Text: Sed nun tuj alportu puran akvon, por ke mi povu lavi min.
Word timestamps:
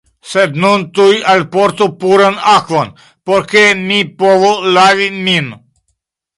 Sed 0.27 0.55
nun 0.61 0.85
tuj 0.99 1.19
alportu 1.33 1.89
puran 2.05 2.41
akvon, 2.55 2.91
por 3.29 3.47
ke 3.53 3.65
mi 3.85 4.01
povu 4.25 4.51
lavi 4.81 5.15
min. 5.31 5.57